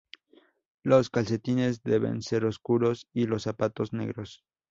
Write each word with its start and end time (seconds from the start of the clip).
Los 0.81 1.11
calcetines 1.11 1.83
deben 1.83 2.23
ser 2.23 2.45
oscuros 2.45 3.07
y 3.13 3.27
los 3.27 3.43
zapatos 3.43 3.93
negros. 3.93 4.43